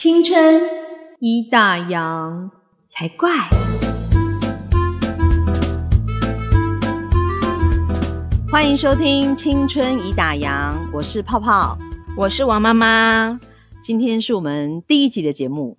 [0.00, 0.62] 青春
[1.18, 2.52] 一大洋
[2.86, 3.28] 才怪。
[8.48, 11.76] 欢迎收听《青春已打烊》，我是泡泡，
[12.16, 13.40] 我是王妈妈。
[13.82, 15.76] 今天是我们第一集的节目，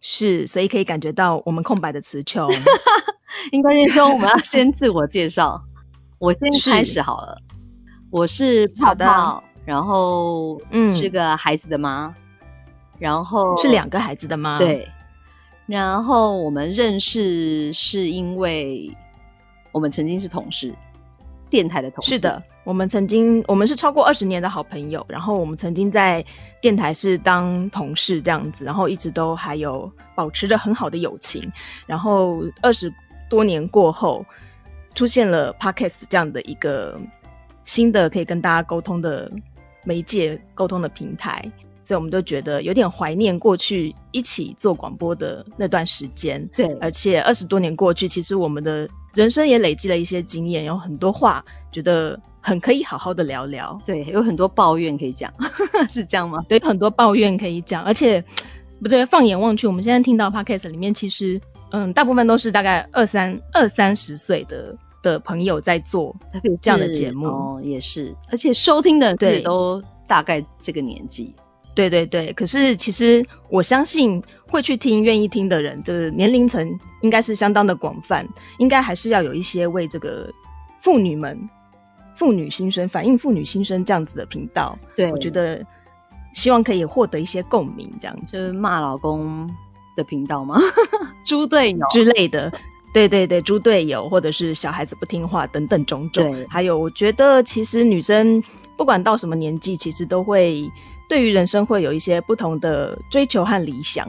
[0.00, 2.50] 是，所以可以感觉到我们空白的词穷。
[3.52, 5.62] 应该是说我们要先自我介绍，
[6.18, 7.38] 我先开始好了。
[8.10, 12.12] 我是泡泡，然后嗯，是个孩子的妈，
[13.02, 14.88] 然后是两个孩子的妈，对。
[15.66, 18.88] 然后我们认识是因为
[19.72, 20.72] 我们曾经是同事，
[21.50, 22.10] 电台的同事。
[22.10, 26.24] 是的，我们曾经我们是超过二十年的好朋友，然后我们曾经在
[26.60, 31.42] 电台是当同事这样子，然后一直都还有保持着很好的友情。
[31.86, 32.92] 然后二十
[33.28, 34.24] 多年过后，
[34.94, 36.98] 出现了 Podcast 这样的一个。
[37.64, 39.30] 新的可以跟大家沟通的
[39.84, 41.40] 媒介、沟通的平台，
[41.82, 46.46] 所以我们都觉得有点怀念过去一起做广播的那段时间。
[46.56, 53.78] 对，而且二十多年过去，其实我们的人生也累积了一些经验，有很多话觉得很可以好好的聊聊。
[53.84, 55.32] 对，有很多抱怨可以讲，
[55.90, 56.44] 是这样吗？
[56.48, 58.22] 对，很多抱怨可以讲，而且
[58.80, 64.76] 不对，放眼望去，我们现在听到 podcast 里面，其实嗯，大部分都是大概二三二三十岁的。
[65.02, 66.14] 的朋友在做
[66.60, 71.34] 这样的节目哦，也是，而且收听的也都大概这个年纪，
[71.74, 72.32] 对对对。
[72.32, 78.26] 可是其实我相信会去听、愿意听的人，这个年龄层应该是相当的广泛，
[78.58, 80.30] 应该还是要有一些为这个
[80.80, 81.38] 妇女们、
[82.16, 84.78] 妇女心声、反映妇女心声这样子的频道。
[84.94, 85.64] 对我觉得
[86.34, 89.48] 希望可以获得一些共鸣，这样就是骂老公
[89.96, 90.58] 的频道吗？
[91.24, 92.52] 猪队友之类的。
[92.94, 98.42] 对对对，猪队友或者是小孩子不听话等等种种，还有我觉得其实女生
[98.76, 100.70] 不管到什么年纪，其实都会
[101.12, 104.08] 对于人生会有一些不同的追求和理想。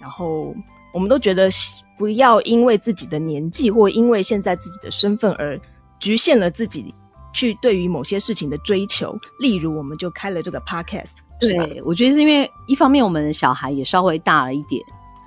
[0.00, 0.54] 然后
[0.92, 1.50] 我们都觉得
[1.98, 5.60] 不要因为自己的年纪或因为现在自己的身份而
[5.98, 6.94] 局限了自己
[7.32, 9.18] 去对于某些事情的追求。
[9.40, 11.14] 例如，我们就开了这个 podcast。
[11.40, 14.80] 对，我觉得是因为一方面我们的小孩也稍微大了一点，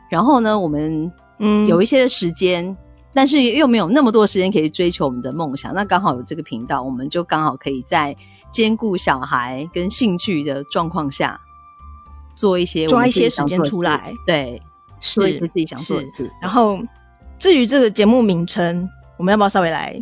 [0.09, 2.73] 然后呢，我们嗯有一些时间。
[3.17, 8.15] 但是又没有那么多时间可以追求我们的梦想，那刚好有这个频道，我们就刚好可以在
[8.51, 11.41] 兼顾小孩跟兴趣的状况下，
[12.35, 14.61] 做一些抓一些时间出来，对，
[14.99, 16.31] 做一些自己想做的事。
[16.39, 16.79] 然后
[17.39, 19.99] 至于这个节目名称，我们要不要稍微来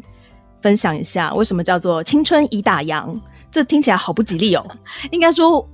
[0.61, 3.17] 分享一下，为什么叫做“青春已打烊”？
[3.49, 4.77] 这听起来好不吉利哦。
[5.11, 5.65] 应该说，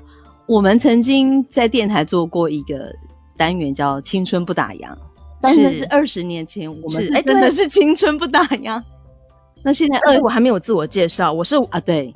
[0.45, 2.93] 我们曾经在电台做过一个
[3.35, 4.95] 单元，叫“青春不打烊”。
[5.41, 8.81] 但是是二十年前，我们真的是青春不打烊。
[9.63, 12.13] 那现在，而且我还没有自我介绍，我是啊，对，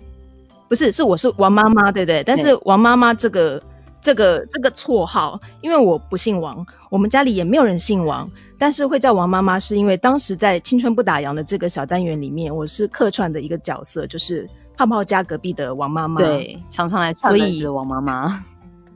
[0.68, 2.24] 不是，是我是王妈妈，对对。
[2.24, 3.62] 但是王妈妈这个
[4.02, 18.44] 这个这个绰号，因为我不姓王，我们家里也没有人姓王，但是会叫王妈妈，是因为当时在青春不打烊的这个小单元里面，我是客串的一个角色，就是泡泡家隔壁的王妈妈，对，常常来所以王妈妈。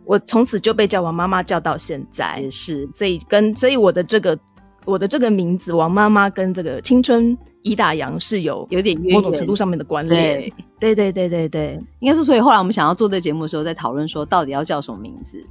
[0.10, 4.36] 我从此就被叫王妈妈叫到现在，也是，所以跟所以我的这个
[4.84, 10.52] 我的这个名字王妈妈跟这个青春已打烊是有有点某种程度上面的关联。
[10.80, 15.46] 对对对对对，应该是所以后来我们想要做这节目的时候，在讨论说到底要叫什么名字，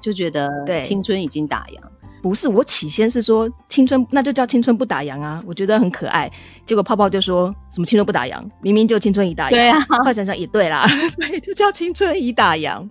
[0.00, 1.78] 就觉得对青春已经打烊，
[2.20, 6.28] 不是我起先是说青春那就叫青春不打烊啊，我觉得很可爱。
[6.64, 9.50] 结果泡泡就说什么青春不打烊，明明就青春已打烊。
[9.50, 12.84] 对啊，后来想想也对啦， 所以，就叫青春已打烊。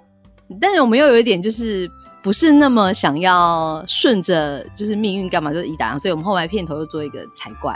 [0.62, 1.90] 但是我们又有一点，就是
[2.22, 7.76] 不是那么想要顺着就是命运干嘛，就是一打所以我们后来片头又做一个才怪，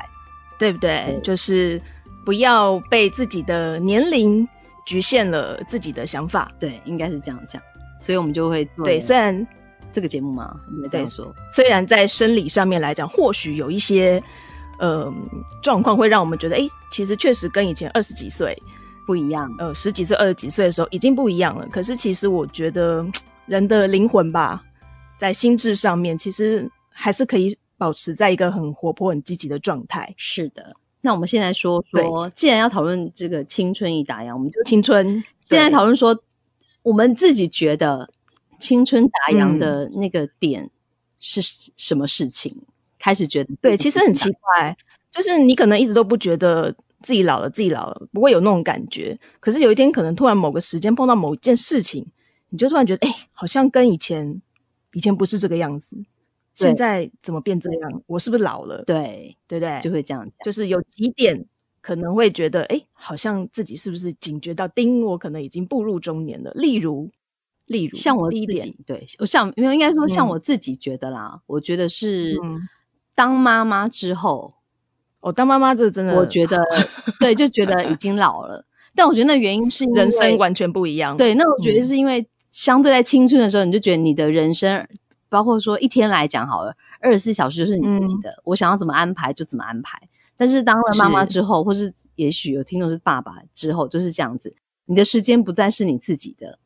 [0.60, 1.20] 对不对？
[1.24, 1.82] 就是
[2.24, 4.48] 不要被自己的年龄
[4.86, 7.62] 局限了自己的想法，对，应该是这样讲。
[8.00, 9.48] 所以我们就会对，虽然
[9.92, 14.22] 这个节目嘛，没再说，虽然在生理上面来讲，或许有一些
[14.80, 15.12] 呃
[15.64, 18.56] 状况会让我们觉得，哎，其实确实跟以前二十几岁。
[19.10, 21.68] 不一样，呃，十几岁、二十几岁的时候已经不一样了。
[21.70, 23.04] 可是，其实我觉得
[23.48, 24.64] 人的灵魂吧，
[25.18, 30.14] 在心智上面，其实还是可以保持在一个很活泼、很积极的状态。
[30.16, 35.24] 是的，那我们现在说说，既然要讨论这个青春已打烊，我们就青春。
[35.42, 36.16] 现在讨论说，
[36.84, 38.08] 我们自己觉得
[38.60, 40.70] 青春打烊的那个点
[41.20, 41.42] 是
[41.76, 42.56] 什么事情？
[43.00, 44.78] 开始觉得对，其实很奇怪，
[45.10, 46.76] 就是你可能一直都不觉得。
[47.02, 49.18] 自己老了，自己老了，不会有那种感觉。
[49.40, 52.06] 可是有一天，可能突然某个时间碰到某一件事情，
[52.50, 54.42] 你就突然觉得，哎，好像跟以前
[54.94, 55.98] 以前不是这个样子。
[56.56, 58.02] 现在怎么变这样？
[58.06, 58.84] 我是不是老了？
[58.84, 59.80] 对，对对？
[59.82, 61.46] 就会这样，就是有几点
[61.80, 66.52] 可能会觉得，哎，好像自己是不是警觉到，丁，我可能已经步入中年了。
[66.52, 67.10] 例如，
[67.68, 72.60] 例如，像我自第一点，对我像没有应该说像嗯我自己觉得啦，我觉得是嗯
[73.16, 74.54] 当妈妈之后，
[75.22, 76.64] 我当妈妈这真的，我觉得
[77.20, 78.66] 对，就觉得已经老了。
[78.96, 81.16] 但我觉得那原因是因为人生完全不一样。
[81.16, 84.86] 对，那我觉得嗯是因为相对在青春的时候，你就觉得你的人生，
[85.30, 90.00] 包括说一天来讲好了，二十四小时就是你自己的，我想要怎么安排就怎么安排。
[90.36, 94.56] 但是当了妈妈之后，或是也许有听众是爸爸之后，就是这样子，
[94.86, 96.60] 你的时间不再是你自己的，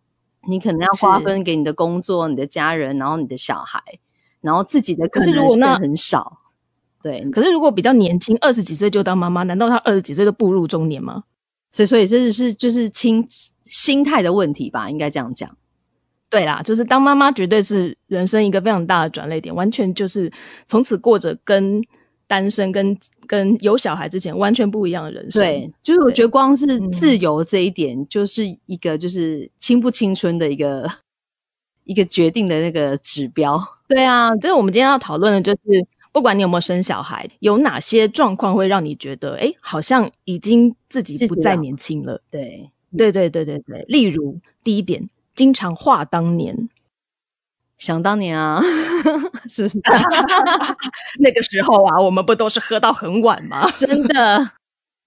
[0.47, 3.81] 你可能要划分给你的工作、你的家人，然后你的小孩，
[4.41, 6.39] 然后自己的可是能如果那很少。
[7.03, 11.25] 对，可是如果比较年轻，二十几岁就当妈妈，难道她二十几岁就步入中年吗？
[11.73, 13.27] 所以所以这是就是心
[13.65, 15.57] 心态的问题吧，应该这样讲。
[16.29, 20.31] 对啦，就是当妈妈绝对是人生一个非常大的转捩点，完全就是
[20.65, 21.79] 从此过着跟
[22.25, 22.97] 单身、跟
[23.27, 25.41] 跟有小孩之前完全不一样的人生。
[25.41, 30.89] 对，就是我觉得光是嗯自由这一点，就是一个就是青不青春的一个
[31.83, 33.61] 一个决定的那个指标。
[33.87, 42.21] 对啊，就是我们今天要讨论的，就是不管你有没有生小孩，有哪些状况会让你觉得，哎，好像已经自己不再年轻了。
[42.29, 46.69] 对，对对对对对，例如第一点，经常话当年，
[47.79, 48.61] 想当年啊，
[49.49, 49.81] 是不是？
[51.19, 53.69] 那个时候啊，我们不都是喝到很晚吗？
[53.75, 54.51] 真的，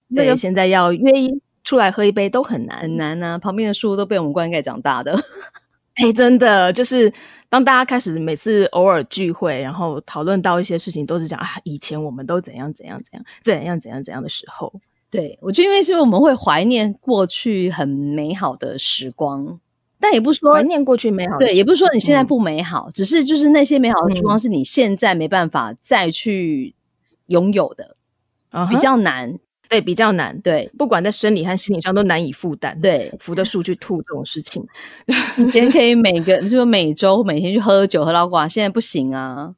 [0.09, 2.97] 那对，个现在要约一出来喝一杯都很难，很。
[2.97, 3.37] 难啊。
[3.37, 5.17] 旁边的树都被我们灌溉长大的。
[5.97, 7.11] 哎，真的就是
[7.49, 14.71] 当大家开始每次偶尔聚会，然后讨论到一些事情，都是讲啊，以前我们都怎样怎样怎样怎样怎样怎样的时候，
[15.09, 19.59] 对，我就因为是因为我们会怀念过去很美好的时光，
[19.99, 22.27] 但也不是说怀念过去美好的对，也不是说你现在嗯。
[22.27, 26.75] 不美好，只是就是那些美好的时光是你现在没办法再去
[27.27, 27.95] 拥有的，
[28.69, 29.39] 比较难。
[29.69, 34.65] 对比较难，对不管在生理和心理上都难以负担。，对，扶着树去吐这种事情，
[35.37, 39.53] 以前可以每个就是每周每天去喝酒喝到挂，现在不行啊。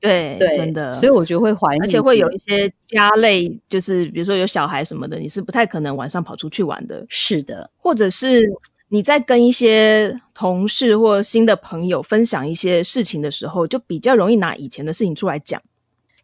[0.00, 8.42] 对，对，真的，所以我觉得会怀念，而且会有一些家累，就是比如说有小孩什么的，你是不太可能晚上跑出去玩的，是的，或者是
[8.90, 15.62] 你在跟一些同事或新的朋友分享一些事情的时候，就比较容易拿以前的事情出来讲。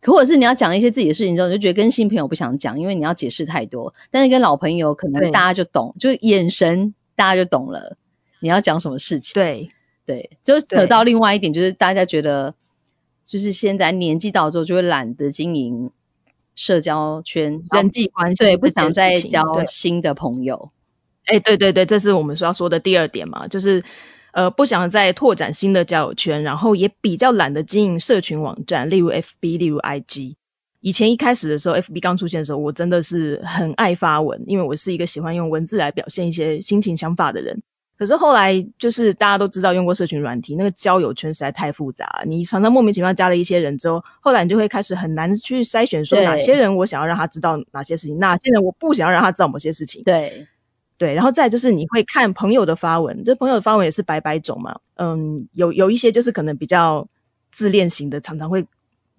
[0.00, 3.92] 可或者是你要讲一些自己的事情之后，你就觉得跟新朋友不想讲，因为你要解释太多。
[4.10, 7.96] 但是跟老朋友可能大家就懂，就眼神大家就懂了
[8.40, 9.34] 你要讲什么事情。
[9.34, 9.70] 对，
[10.06, 12.54] 对，就扯到另外一点，就是大家觉得，
[13.26, 15.90] 就是现在年纪到之后，就会懒得经营
[16.54, 20.70] 社交圈，人际关系对，不想再交新的朋友。
[21.26, 23.82] 哎，对对对，这是我们说要说的第二点嘛，就是
[24.32, 30.34] 呃，不想再拓展新的交友圈，然后也比较懒得经营社群网站，例如 FB，例如 IG。
[30.80, 37.60] 以前一开始的时候，FB 刚出现的时候，我真的是很爱发文，因为我是一个喜欢用文字来表现一些心情想法的人。
[37.98, 50.02] 可是后来就是大家都知道，用过社群软体，那个交友圈实在太复杂，你常常莫名其妙加了一些人之后，后来你就会开始很难去筛选，说哪些人我想要让他知道哪些事情，哪些人我不想要让他知道某些事情。
[50.04, 50.46] 对，
[51.00, 57.08] 对，然后再就是你会看朋友的发文，这朋友的发文也是百百种嘛，嗯，有有一些就是可能比较
[57.50, 58.62] 自恋型的，常常会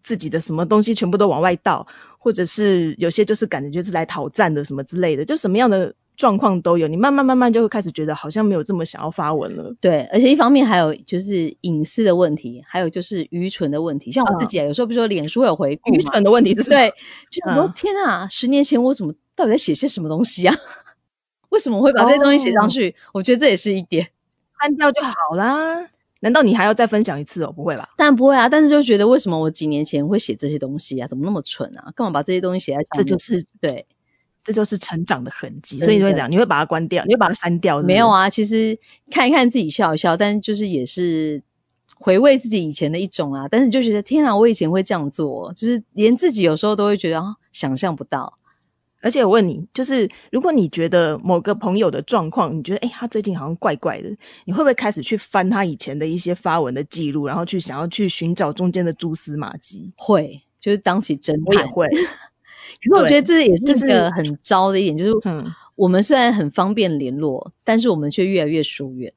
[0.03, 1.87] 自己的什么东西全部都往外倒，
[2.19, 6.87] 或者是有些就是感觉就是来讨赞的什么之类的，就什么样的状况都有。
[6.87, 9.73] 你慢慢慢慢就会开始觉得好像没有这么想要发文了。
[9.81, 14.11] 对，而且一方面还有就是隐私的问题，还有就是愚蠢的问题。
[14.11, 16.93] 像我自己啊，有时候不是说脸书有回顾愚，蠢的问题就是对，
[17.31, 20.55] 就我天啊，十年前我怎么到底在写些什么东西啊？
[21.51, 22.93] 为什么我会把这些东西写上去？
[23.13, 24.05] 我觉得这也是一点。
[24.61, 25.89] 删掉就好啦。
[26.23, 27.51] 难道你还要再分享一次哦？
[27.51, 27.89] 不会吧？
[27.97, 31.07] 但不会啊，但是就觉得为什么我几年前会写这些东西啊？
[31.07, 31.91] 怎么那么蠢啊？
[31.95, 32.97] 干嘛把这些东西写在上面？
[32.97, 33.83] 这就是对，
[34.43, 38.29] 这就是成长的痕迹，所以你会讲，你会把它关掉，你会把它删掉是是没有啊。
[38.29, 38.77] 其实
[39.09, 41.41] 看一看自己笑一笑，但就是也是
[41.95, 43.47] 回味自己以前的一种啊。
[43.49, 48.37] 但是你就觉得天啊，我以前会这样做，就是连自己有时候都会觉得啊，想象不到。
[49.01, 54.09] 而且我问你，就是如果你觉得某个朋友的状况，你觉得哎他最近好像怪怪的，
[54.45, 59.91] 你会不会开始去翻他以前的一些发文的记录，然后去想要去寻找中间的蛛丝马迹？
[59.95, 61.43] 会，就是当起侦探。
[61.45, 69.13] 我也会，可是我觉得这也是是一个很糟的一点，就是嗯，我们虽然很方便联络，但是我们却越来越疏远。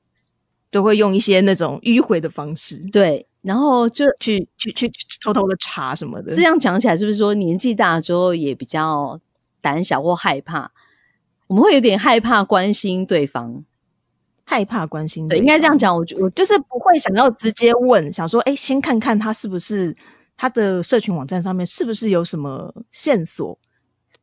[0.71, 6.35] 都会用一些那种迂回的方式对，然后就去去去去偷偷的查什么的。
[6.35, 9.17] 这样讲起来，是不是说年纪大了之后也比较
[9.65, 10.71] 胆小或害怕？
[11.47, 13.65] 我们会有点害怕关心对方。
[14.47, 15.77] 害怕关心，对，应该这样。
[15.77, 15.97] 讲。
[15.97, 19.97] 我觉我就是不会想要直接问，想说，哎，先看看他是不是
[20.37, 23.59] 他的社群网站上面是不是有什么线索，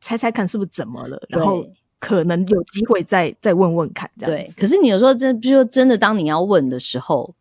[0.00, 1.66] 猜猜看是不是怎么了，然后
[1.98, 4.48] 可能有机会再再问问看，这样对。
[4.56, 7.34] 可是你有时候真，比如说真的，当你要问的时候，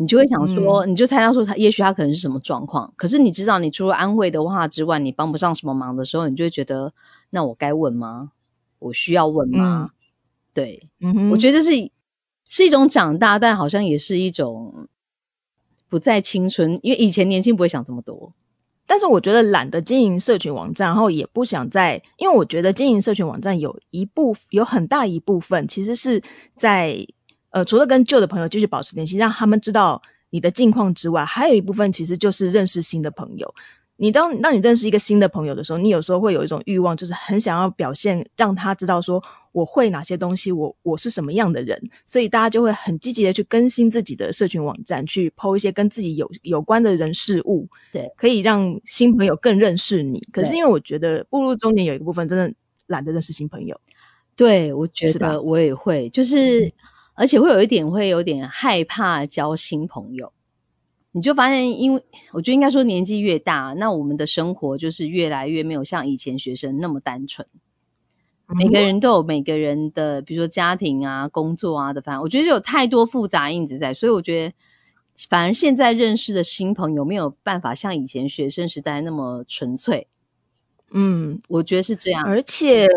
[0.00, 2.90] 你就会想说，你就猜到说他，也许他可能是什么状况。
[2.96, 6.94] 可是你知道，你除了安慰的话之外，你帮不上什么忙的时候，你就会觉得，
[7.28, 8.32] 那我该问吗？
[8.78, 9.90] 我需要问吗？
[10.54, 10.88] 对，
[11.30, 11.90] 我觉得这是
[12.48, 14.88] 是一种长大，但好像也是一种
[15.90, 18.32] 不再青春，因为以前年轻不会想这么多。
[18.86, 26.22] 但是我觉得懒得经营社群网站，然后也不想再，因为我觉得经营社群网站有一部有很大一部分其实是
[26.56, 27.06] 在
[27.50, 33.54] 呃，除了跟旧的朋友继续保持联系，让他们知道你的近况之外，还有一部分其实就是认识新的朋友。
[33.96, 50.18] 你当当你认识一个新的朋友的时候，你有时候会有一种欲望，就是很想要表现，让他知道说我会哪些东西，我我是什么样的人，所以大家就会很积极的去更新自己的社群网站，去抛一些跟自己有有关的人事物，对，可以让新朋友更认识你。
[50.32, 52.50] 可是因为我觉得步入中年有一个部分真的
[52.86, 53.78] 懒得认识新朋友，
[54.34, 56.72] 对我觉得我也会，就是
[57.20, 60.32] 而且会有一点会有点害怕交新朋友。
[61.12, 67.46] 你就发现，因为我觉得应该说年纪越大，那我们的生活就是越来越没有像以前学生那么单纯。
[68.46, 74.54] 每个人都有每个人的，比如说家庭啊、工作啊的，反正我觉得有太多复杂因子在，所以我觉得
[75.28, 80.08] 反而现在认识的新朋友没有办法像以前学生时代那么纯粹。
[80.92, 82.88] 嗯，我觉得是这样，而且。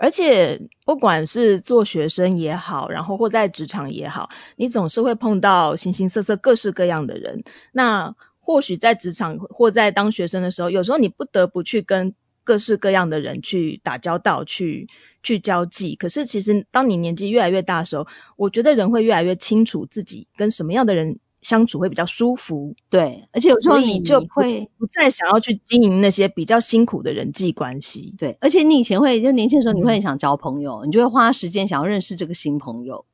[0.00, 7.42] 而且，不管是做学生也好，然后或在职场也好，你总是会碰到形形色色、各式各样的人。
[7.72, 12.14] 那或许在职场或在当学生的时候，有时候你不得不去跟
[12.44, 14.88] 各式各样的人去打交道、去
[15.22, 15.96] 去交际。
[15.96, 21.18] 可是，其实当你年纪越来越大的时候，我觉得人会越来越清楚自己跟什么样的人。
[21.40, 33.04] 相处会比较舒服，对，而且有时候你就会不再想要去经营那些比较辛苦的人际关系，对，而且你以前会就年轻的时候你会很想交朋友，你就会花时间想要认识这个新朋友，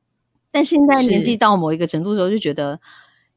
[0.51, 2.79] 但现在年纪到某一个程度的时候，就觉得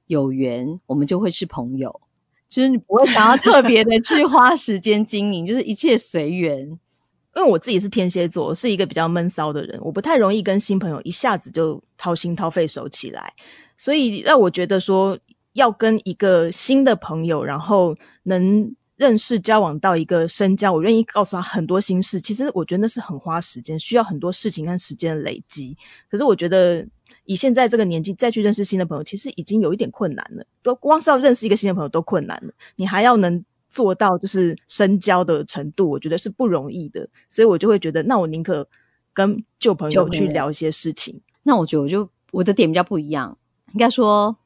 [0.07, 2.01] 有缘我们就会是朋友，
[2.49, 6.79] 就是你不会想要特别的去花时间经营，就是一切随缘。
[7.37, 13.33] 因为我自己是天蝎座，是一个比较闷骚的人，我不太容易跟新朋友一下子就掏心掏肺熟起来。
[13.79, 15.19] 所以让我觉得说，
[15.55, 22.21] 要跟一个新的朋友，然后能认识交往到一个深交，我愿意告诉他很多心事。
[22.21, 25.77] 其实我觉得那是很花时间，需要很多事情跟时间的累积。
[26.11, 26.85] 可是我觉得
[27.25, 30.45] 以现在这个年纪再去认识新的朋友，其实已经有一点困难了。
[30.63, 37.09] 都光是要认识一个新的朋友都困难了，你还要能做到就是深交的程度，我觉得是不容易的。
[37.29, 38.69] 所以我就会觉得，那我宁可
[39.15, 41.21] 跟旧朋友去聊一些事情。
[41.45, 43.39] 那我觉得我就我的点比较不一样。
[43.73, 44.37] 应该说，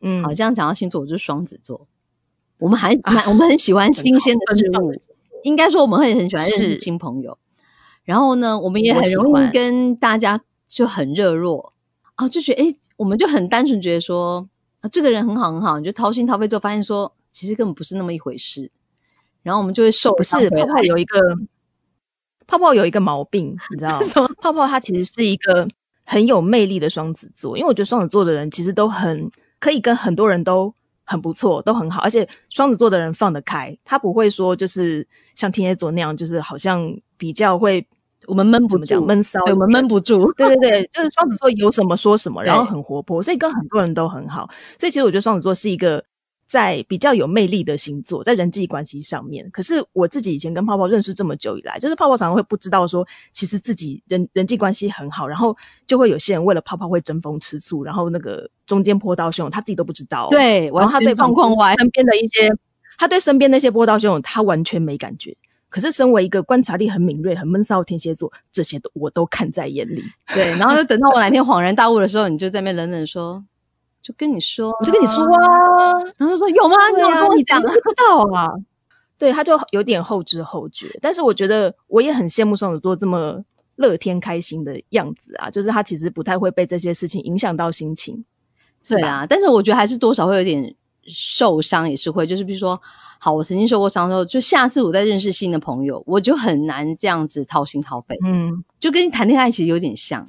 [0.00, 1.86] 嗯，好，这样讲到星座，我就是双子座。
[2.58, 4.92] 我们还蛮，我们很喜欢新鲜的事物。
[5.42, 7.38] 应该说，我们会很喜欢认识新朋友。
[8.04, 11.74] 然后呢，我们也很容易跟大家就很热络
[12.14, 14.48] 啊，就觉得哎，我们就很单纯觉得说
[14.80, 18.70] 啊，这个人很好很好，你就掏心掏肺之后，发现说其实根本不是那么一回事。
[19.42, 21.20] 然后我们就会受不是泡泡有一个
[22.46, 24.06] 泡泡有一个毛病，你知道 吗？
[24.40, 25.68] 泡泡它其实是一个。
[26.06, 30.72] 很有魅力的双子座，因为我觉得双子座的人其实都很可以跟很多人都
[31.04, 37.86] 很不错，都很好，而且双子座的人放得开，他不会说就是像天蝎座那样，就是好像比较会
[38.26, 44.48] 我们闷不住闷骚，我们闷不住，对对对， 就是双子座有什么说什么，然后很活泼，所以跟很多人都很好，
[44.78, 46.02] 所以其实我觉得双子座是一个。
[46.46, 60.28] 在比较有魅力的星座，在人际关系上面，可是我自己以前跟泡泡认识这么久以来，就是泡泡常常会不知道说，其实自己人人际关系很好，然后就会有些人为了泡泡会争风吃醋，然后那个中间泼刀汹他自己都不知道。
[60.30, 62.48] 对，然后他对状况外身边的一些，
[62.96, 65.36] 他对身边那些波涛汹涌，他完全没感觉。
[65.68, 70.02] 可是身为一个观察力很敏锐、很闷骚的天蝎座，这些都我都看在眼里。
[70.32, 73.44] 对，然后就等到我哪天恍然大悟的时候，你就在那边冷冷说。
[74.06, 76.76] 就跟你说，我就跟你说啊，然后就说有吗？
[76.94, 78.52] 对啊，你怎么不知道啊？
[79.18, 80.96] 对，他就有点后知后觉。
[81.02, 83.42] 但是我觉得我也很羡慕双子座这么
[83.74, 88.24] 乐天开心的样子啊，就是他其实不太会被这些事情影响到心情。
[88.88, 90.72] 对啊，但是我觉得还是多少会有点
[91.08, 92.28] 受伤，也是会。
[92.28, 92.80] 就是比如说，
[93.18, 98.16] 好，我曾经受过伤之后，就下次我再认识新的朋友，我就很难这样子掏心掏肺。
[98.24, 100.24] 嗯，就跟谈恋爱其实有点像。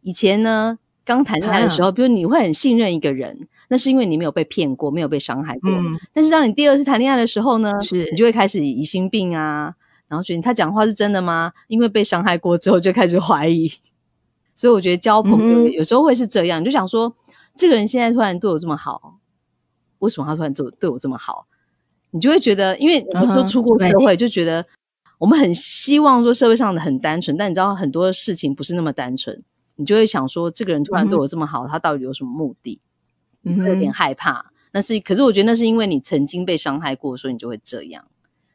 [0.00, 0.78] 以前呢。
[1.08, 5.70] 刚谈恋爱的时候，比如你会很信任一个人，那是因为你没有被骗过，没有被伤害过。
[6.12, 9.74] 但是当你第二次谈恋爱的时候呢，是你就会开始疑心病啊，
[10.06, 11.52] 然后觉得他讲话是真的吗？
[11.68, 13.72] 因为被伤害过之后，就开始怀疑。
[14.54, 17.16] 所以我觉得交朋友有时候会是这样，就想说
[17.56, 19.18] 这个人现在突然对我这么好，
[20.00, 21.46] 为什么他突然对对我这么好？
[22.10, 24.66] 你就会觉得，因为我们都出过社会，就觉得
[25.18, 29.42] 我们很希望说社会上的很单纯，但你知道很多事情不是那么单纯，
[29.78, 32.80] 你就会想说，这个人突然对我这么好，他到底有什么目的？
[33.44, 34.52] 嗯有点害怕。
[34.70, 38.04] 但是，可是我觉得那是因为你曾经被伤害过，所以你就会这样。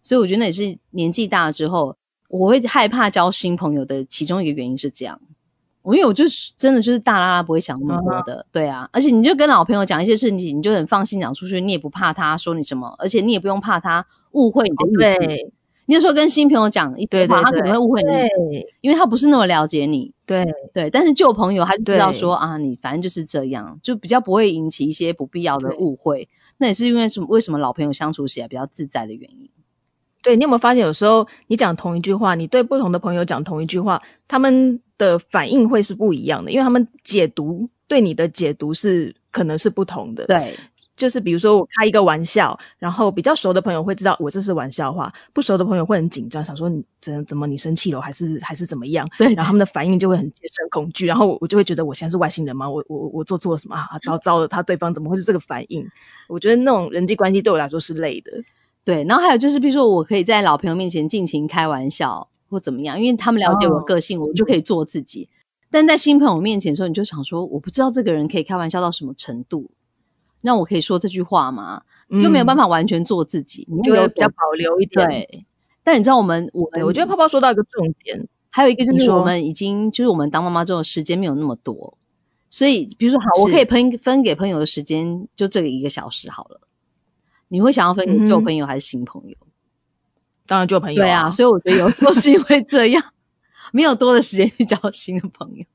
[0.03, 5.19] 所以我觉得那也是年纪大了之后，我会害怕交新朋友的其中一个原因是这样。
[5.81, 8.87] 我因为我就是真的就是大拉拉不会想那么多的，对啊。
[8.93, 14.99] 而且你就跟老朋友讲一些事情，你就很放心讲出去，你也不怕他说你什么，而且你也不用怕他误会你的意思。
[15.25, 15.53] 对，
[15.85, 20.11] 你有时候跟新朋友讲一句话，他可能会误会你，因为他不是那么了解你。
[20.25, 26.27] 对对，但是旧朋友他就知道对说啊，你反正就是这样，就比较不会引起一些不必要的误会。
[26.57, 27.27] 那也是因为什么？
[27.29, 29.49] 为什么老朋友相处起来比较自在的原因？
[30.21, 40.25] 对，你有没有发现，有时候你讲同一句话，你对不同的朋友讲同一句话，他们的反应会是不一样的，因为他们解读对你的解读是可能是不同的。
[40.27, 40.55] 对，
[40.95, 49.07] 就是比如说我开一个玩笑，然后比较熟的朋友会知道我这是玩笑话，不熟的朋友会很紧张，想说你怎怎么你生气了，还是还是怎么样？
[49.17, 52.69] 对然后他们的反应就会很戒慎恐惧，然后我我就会觉得我现在是外星人吗？
[52.69, 53.97] 我我我做错了什么啊？
[54.03, 55.83] 糟 糟的，他对方怎么会是这个反应？
[56.27, 58.31] 我觉得那种人际关系对我来说是累的。
[58.85, 65.27] 对，然后还有就是，比如说我可以在老朋友面前尽情开玩笑或怎么样，因为他们了解我个性，我就可以做自己。
[65.71, 69.71] 但在新朋友面前的时候，你就想说，我不知道这个人可以开玩笑到什么程度，
[70.43, 71.81] 让我可以说这句话吗？
[72.09, 75.07] 又没有办法，完全做自己，你嗯就会比较保留一点。
[75.07, 75.45] 对。
[75.83, 81.97] 但你知道我们，我，们我觉得泡泡说到一个重点，还有一个就是我们已经就是我们当妈妈之后时间没有那么多，
[82.49, 86.61] 所以比如说好，我可以分分给朋友的时间就这个一个小时好了。
[87.47, 89.35] 你会想要分给旧朋友还是新朋友？
[90.45, 93.03] 当然旧朋友、对啊，所以我觉得有时候是因为这样，
[93.73, 95.65] 没有多的时间去交新的朋友。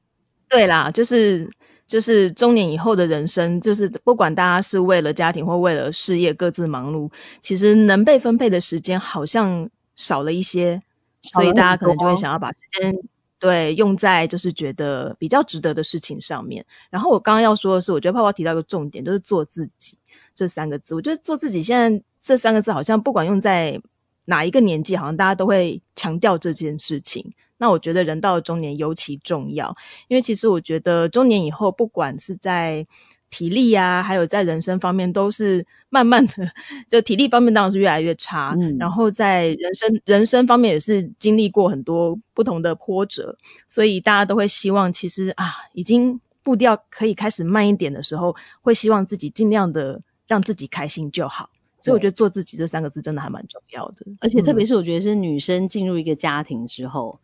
[0.49, 1.51] 对啦，就是
[1.89, 10.83] 就是中年以后的人生，就是不管大家是为了家庭或为了事业各自忙碌，其实能被分配的时间好像少了一些，
[11.23, 12.95] 所以大家可能就会想要把时间
[13.39, 16.65] 对用在就是觉得比较值得的事情上面。
[16.91, 19.97] 然后我刚刚要说的是，我觉得泡泡提到一个重点，就是做自己
[20.35, 20.95] 这三个字。
[20.95, 23.81] 我觉得做自己现在这三个字好像不管用在
[24.27, 27.33] 哪一个年纪，好像大家都会强调这件事情。
[27.59, 29.77] 那我觉得人到了中年尤其重要，
[30.09, 32.87] 因为其实我觉得中年以后，不管是在
[33.31, 36.51] 体力啊，还有在人生方面，都是慢慢的，
[36.89, 38.79] 就体力方面当然是越来越差，嗯。
[38.79, 51.51] 然后在人生人生方面也是经历过很多不同的波折，所以大家都会希望，其实啊，已经步调可以开始慢一点的时候，会希望自己尽量的让自己开心就好。
[51.81, 54.67] 所以我觉得做自己这三个字真的还蛮重要的，而且特别嗯。
[54.67, 57.21] 是我觉得是女生进入一个家庭之后，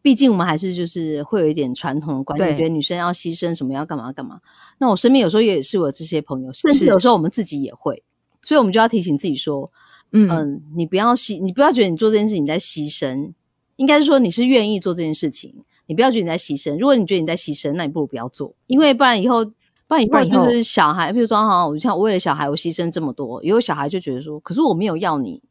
[0.00, 4.40] 毕竟我们还是就是会有一点传统的观念，对觉得女生要牺牲什么，要干嘛干嘛。
[4.78, 8.02] 那我身边有时候也是我这些朋友，甚至有时候我们自己也会，
[8.42, 9.70] 所以我们就要提醒自己说，
[10.12, 10.28] 嗯。
[10.30, 13.32] 嗯，你不要牺，你不要觉得你做这件事情你在牺牲，
[13.76, 15.54] 应该是说你是愿意做这件事情，
[15.86, 16.78] 你不要觉得你在牺牲。
[16.78, 25.42] 如果你觉得你在牺牲，那你不如不要做，因为不然以后，不然以后就是小孩，比如说哈，我像我为了小孩我牺牲这么多，以后小孩就觉得说，可是我没有要你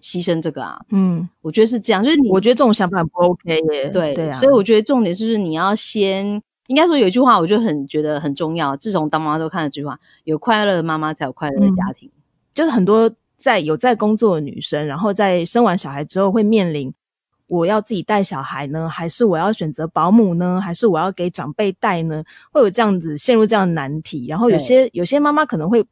[0.00, 6.42] 牺牲这个啊，嗯，我觉得是这样，就是你我觉得这种想法不 OK 耶，对对啊，所以我觉得重点就是你要先。
[6.68, 8.76] 应该说有一句话，我就很觉得很重要。
[8.76, 12.10] 自从当妈妈都看了这句话：有快乐的妈妈才有快乐的嗯家庭。
[12.52, 16.92] 就是很多在有在工作的女生，然后在生完小孩之后会面临。
[17.46, 22.22] 我要自己带小孩呢，还是我要选择保姆呢，还是我要给长辈带呢？
[22.52, 24.26] 会有这样子陷入这样的难题。
[24.28, 25.82] 然后有些有些妈妈可能会，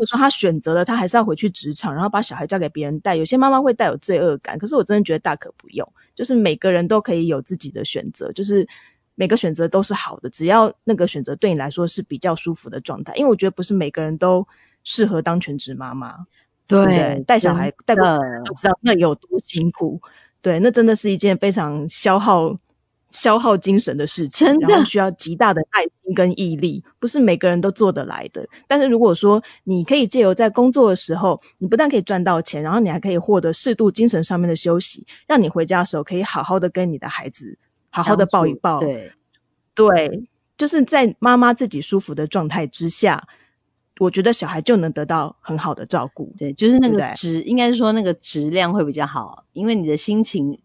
[0.00, 3.16] 或者说他选择了，他还是要回去职场，然后把小孩交给别人带。
[3.16, 8.66] 有些妈妈会带有罪恶感，可是我真的觉得大可不用，就是每个人都可以有自己的选择，就是
[9.14, 13.14] 每个选择都是好的，只要那个选择对你来说是比较舒服的状态。
[13.14, 14.48] 因为我觉得不是每个人都
[14.84, 16.16] 适合当全职妈妈。
[16.66, 17.22] 对？
[17.26, 20.00] 带小孩带过的就知道那有多辛苦。
[20.40, 22.56] 对，那真的是一件非常消耗
[23.10, 28.46] 消耗精神的事情，然后需要极大的耐心跟毅力，不是每个人都做得来的。
[28.66, 37.58] 但是如果说你可以借由在工作的时候，你不但可以赚到钱，然后你还可以获得适度精神上面的休息，让你回家的时候可以好好的跟你的孩子
[37.90, 38.78] 好好的抱一抱。
[38.78, 39.12] 对
[39.74, 43.26] 对，就是在妈妈自己舒服的状态之下。
[43.98, 46.32] 我觉得小孩就能得到很好的照顾。
[46.38, 50.58] 对，就是那个质，应该是说那个质量会比较好，因为你的心情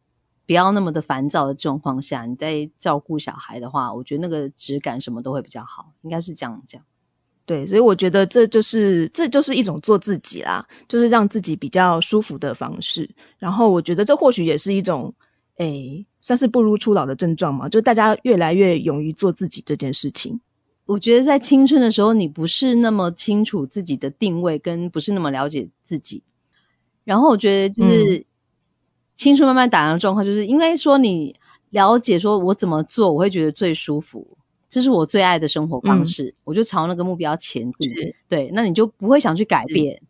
[0.46, 6.82] 不要那么的烦躁的状况下，你在照顾小孩的话，我觉得那个质感什么都会比较好，应该是这样讲。
[7.46, 13.10] 对，所以我觉得这就是这就是一种做自己啦，就是让自己比较舒服的方式。
[13.38, 15.14] 然后我觉得这或许也是一种，
[15.58, 20.40] 诶，算是步入初老的症状嘛，就大家越来越勇于做自己这件事情。
[20.88, 26.24] 我觉得在青春的时候，你不是那么清楚自己的定位，跟不是那么了解自己。
[27.04, 28.26] 然后我觉得就是，
[29.16, 31.36] 青春慢慢打烊的状况，就是应该说你
[31.70, 34.38] 了解说我怎么做，我会觉得最舒服，
[34.70, 37.92] 这是我最爱的生活方式，我就朝那个目标前进。
[38.28, 40.02] 对，那你就不会想去改变。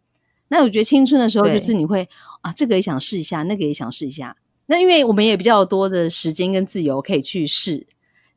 [0.48, 2.08] 那我觉得青春的时候，就是你会
[2.42, 4.36] 啊，这个也想试一下，那个也想试一下。
[4.68, 7.86] 那因为我们也比较多的时间跟自由可以去试。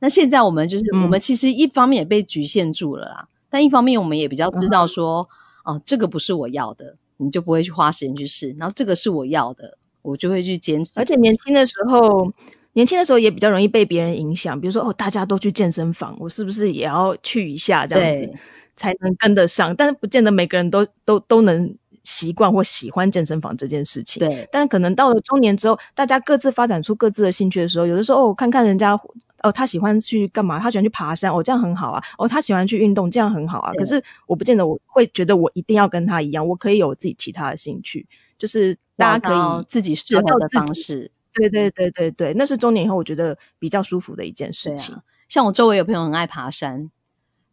[0.00, 5.26] 那现在我们就是我们其实一方面也被局限住了啦，但一方面我们也比较知道说，
[5.64, 8.54] 哦，这个不是我要的，你就不会去花时间去试。
[8.58, 9.77] 然后这个是我要的，
[10.08, 10.92] 我就会去坚持。
[10.96, 12.32] 而且年轻的时候，
[12.72, 18.32] 年轻的时候也比较容易被别人影响，比如说哦，大家都去健身房，我是不是也要去一下这样子
[18.76, 19.74] 才能跟得上？
[19.76, 21.76] 但是不见得每个人都都都能。
[22.04, 28.98] 习惯或喜欢健身房这件事情，对，但可能到了中年之后，大家各自发展出各自的兴趣的时候，有的时候哦，看看人家
[29.42, 30.58] 哦，他喜欢去干嘛？
[30.58, 32.02] 他喜欢去爬山，哦，这样很好啊。
[32.16, 33.72] 哦，他喜欢去运动，这样很好啊。
[33.74, 38.06] 可是我不见得我会觉得我一定要跟他一样，我可以有自己其他的兴趣，
[38.38, 41.10] 就是大家可以自己适合的方式。
[41.32, 44.96] 对对对对对，那是中年以后我觉得比较舒服的一件事情。
[45.28, 46.90] 像我周围有朋友很爱爬山，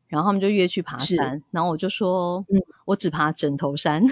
[0.07, 4.03] 然后他们就约去爬山，然后我就说，嗯，我只爬枕头山。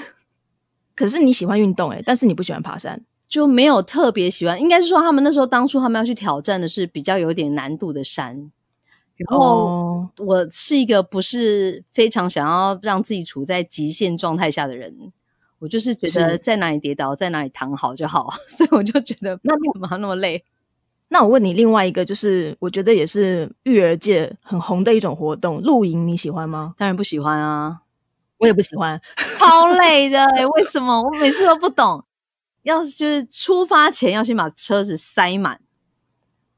[0.95, 4.61] 可是你喜欢运动哎，但是你不喜欢爬山，就没有特别喜欢。
[4.61, 8.51] 应该是说他们那时候当初他们要去挑战的是比较有点难度的山，
[9.15, 15.11] 然后我是一个不是非常想要让自己处在极限状态下的人，
[15.63, 20.43] 我就是觉得在哪里跌倒在哪里躺好就好， 所以我就觉得那干嘛那么累？
[21.07, 26.75] 那我问你另外一个，就是我觉得也是育儿界很红的一种活动，露营你喜欢吗？
[26.77, 27.79] 当然不喜欢啊。
[28.39, 28.99] 我也不喜欢，
[29.39, 30.27] 超累的。
[30.55, 31.01] 为什么？
[31.01, 32.03] 我每次都不懂。
[32.63, 35.61] 要就是出发前要先把车子塞满，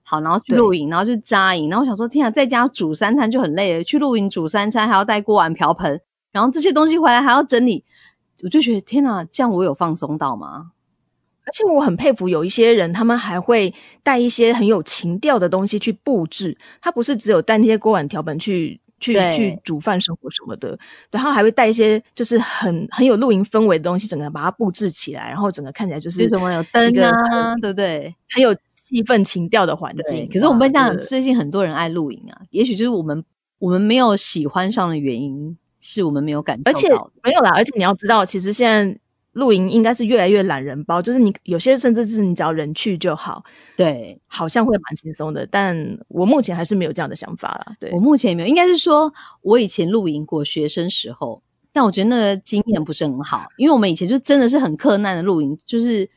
[0.01, 1.69] 好，然后去露营，然后去扎营。
[1.69, 7.83] 然后我想说，天啊，在家煮三餐就很累了，去露营煮三餐还要带锅碗瓢盆，然后这些东西回来还要整理，
[8.45, 10.71] 我就觉得天哪，这样我有放松到吗？
[11.45, 16.57] 而且我很佩服有一些人，他们还会带一些很有情调的东西去布置。
[16.79, 18.79] 他不是只有带那些锅碗瓢盆去。
[18.97, 20.79] 去去煮饭、生活什么的，
[21.11, 28.15] 然后还会带一些就是很很有露营氛围的东西，整个把它布置起来，然后整个看起来就是什么有灯啊，对不对？
[28.29, 30.25] 很有气氛、情调的环境。
[30.31, 33.23] 可是我们这样，最近很多人爱露营啊，也许就是我们
[33.59, 35.55] 我们没有喜欢上的原因，
[35.85, 36.89] 是我们没有感觉，而且
[37.23, 37.51] 没有啦。
[37.55, 38.99] 而且你要知道，其实现在。
[39.35, 43.43] 露营应该是越来越懒人包，就是你有些甚至是你只要人去就好，
[43.75, 45.45] 对，好像会蛮轻松的。
[45.45, 45.75] 但
[46.07, 47.75] 我目前还是没有这样的想法啦。
[47.77, 51.43] 对我目前也没有，应该是说我以前露营过学生时候，
[51.73, 56.09] 但我觉得那个经验不是很好，因为我们以前就真的是很困难的露营，就是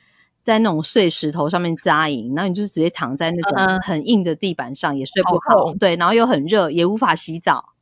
[0.45, 7.75] 在那种碎石头上面扎营，然后你就是直接躺在那种很硬的地板上，也睡不好，对，然后又很热，也无法洗澡。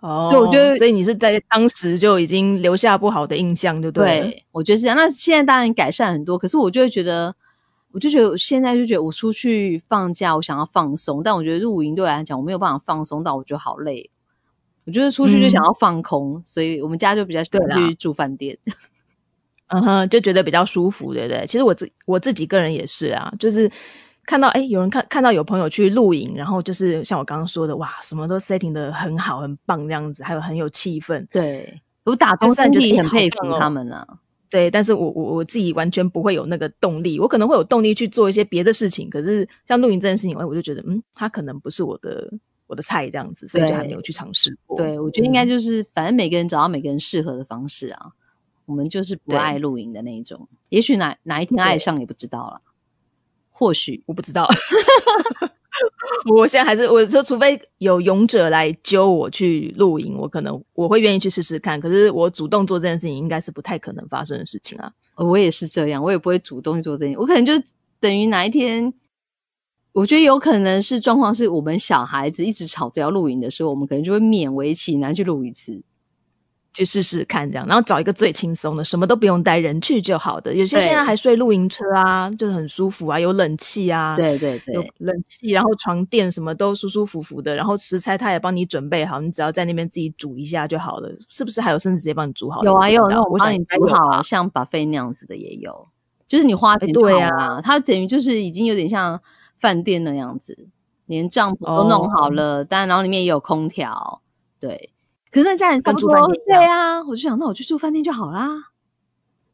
[0.00, 4.20] 哦，所以我觉得，所以你是在当时就已经留下不好的印象，就对。
[4.20, 4.96] 对，我觉得是这样。
[4.96, 7.34] 那现在当然改善很多，可是我就会觉得，
[7.92, 14.10] 我就觉得现在就觉得，我出去放假，我想要放松，但我觉得露营对我来讲，我没有办法放松到，我觉得好累。
[14.86, 18.56] 我觉得出去就想要放空，所以我们家就比较喜欢去住饭店。
[19.68, 21.44] 嗯哼，就觉得比较舒服，对不对？
[21.46, 23.70] 其实我自我自己个人也是啊，就是。
[24.30, 31.26] 看到哎，有人看看到有朋友去露营，然后就是像我刚刚说的，哇，什么都 setting 的很好，很棒这样子，还有很有气氛。
[31.32, 34.06] 对，我打从心底很佩服他们啊。
[34.48, 42.32] 对，但是我我我自己完全不会有那个动力，我可能会有动力去做一些别的事情，可是像露营这件事情，我我就觉得，嗯，他可能不是我的
[42.68, 44.76] 我的菜这样子，所以就还没有去尝试过。
[44.76, 48.12] 对，我觉得应该就是，反正每个人找到每个人适合的方式啊。
[48.66, 52.60] 我们就是不爱露营的那一种，也许哪哪一天爱上也不知道了。
[53.60, 54.48] 或许我不知道，
[56.34, 61.78] 我现在还是我说，除非有勇者来揪我去露营，我可能我会愿意去试试看。
[61.78, 64.90] 可是我主动做这件事情，应该是不太可能发生的事情啊。
[65.16, 67.14] 我也是这样，我也不会主动去做这件。
[67.18, 67.52] 我可能就
[68.00, 68.90] 等于哪一天，
[69.92, 75.82] 我觉得有可能是状况，是我们小孩子一直吵着要露营的时候，我们可能就会勉为其难去露一次。
[76.72, 80.54] 去试试看，这样，然后找一个最轻松的，什么都不用带，人去就好的。
[80.54, 91.60] 有些现在还睡露营车啊，就是很舒服啊，有冷气啊，对对对，有冷气，然后床垫什么都舒舒服服的，然后食材他也帮你准备好，你只要在那边自己煮一下就好了，是不是？
[91.60, 92.62] 还有甚至直接帮你煮好？
[92.62, 95.88] 有啊，有那我帮你煮好，像把费那样子的也有，
[96.28, 99.20] 就是你花钱对啊，它等于就是已经有点像
[99.56, 100.68] 饭店那样子，
[101.06, 104.22] 连帐篷都弄好了，但然后里面也有空调，
[104.60, 104.90] 对。
[105.30, 108.48] 可是那家人跟住饭店对啊，我就想，那我去住饭店就好啦。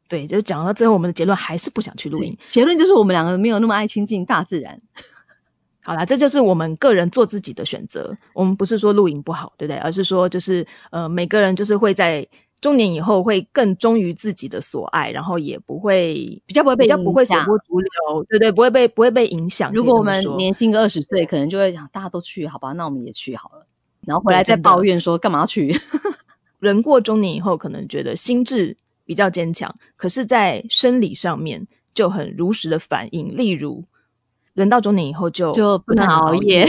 [0.09, 2.37] 对，就讲到最后，我们的结论还是不想去露营。
[2.47, 4.81] 结论就是我们两个没有那么爱亲近大自然。
[5.83, 8.17] 好啦，这就是我们个人做自己的选择。
[8.35, 9.79] 我们不是说露营不好，对不对？
[9.79, 12.27] 而是说，就是呃，每个人就是会在
[12.61, 19.73] 中年以后会更忠于自己的所爱，然后也不会比较不会被比较不会随波逐流，对对，不会被不会被影响。
[19.73, 23.67] 如果我们年轻个二十岁，可能就会想大家都去，好吧，那我们也去好了，
[24.07, 25.79] 然后回来再抱怨说干嘛要去？
[26.59, 33.37] 人过中年以后，可能觉得心智比较坚强，可是，在生理上面就很如实的反应。
[33.37, 33.85] 例如，
[34.55, 36.67] 人到中年以后就就不能能熬夜，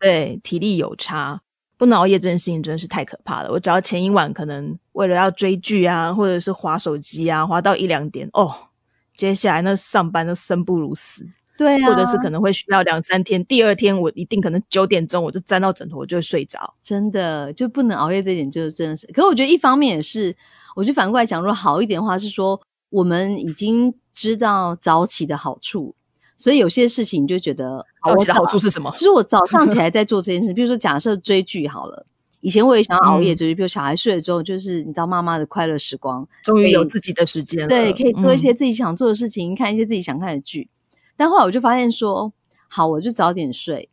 [0.00, 1.40] 对，体力有差。
[1.78, 3.52] 不能熬夜这件事情真的是太可怕了。
[3.52, 8.50] 我只要前一晚可能为了要追剧啊，或者是划手机啊，划到一两点，哦，
[9.14, 13.44] 接下来那上班都生不如死，对啊，或者是可能会需要两三天。
[13.44, 16.74] 第二天我一定可能九点钟我就沾到枕头，我就会睡着。
[16.82, 19.06] 真的就不能熬夜，这一点就是真的是。
[19.08, 20.36] 可是我觉得一方面也是，
[20.74, 25.94] 我就反过来讲，如果好一点的话，是说我们已经知道早起的好处，
[26.36, 28.98] 所以有些事情你就觉得早起的好处是什么就？
[28.98, 32.06] 是我早上起 来在做这件事，比如说假设追剧好了。
[32.40, 40.68] 以前我也想要熬夜嗯追剧，比如小孩睡了之后，就是你知道妈妈的快乐时光，终于有自己的时间了，对，可以做一嗯些自己想做的事情，看一些自己想看的剧。
[41.16, 42.32] 但后来我就发现说，
[42.68, 43.88] 好，我就早点睡，